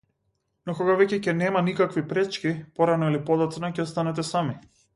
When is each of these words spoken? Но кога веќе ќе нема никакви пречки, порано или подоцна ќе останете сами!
Но 0.69 0.73
кога 0.79 0.95
веќе 1.01 1.19
ќе 1.27 1.35
нема 1.41 1.61
никакви 1.67 2.03
пречки, 2.13 2.55
порано 2.81 3.11
или 3.13 3.23
подоцна 3.29 3.73
ќе 3.77 3.85
останете 3.87 4.27
сами! 4.35 4.57